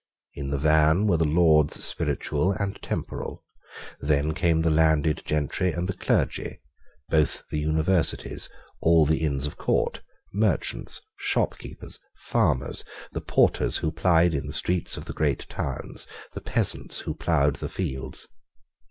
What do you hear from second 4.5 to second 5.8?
the landed gentry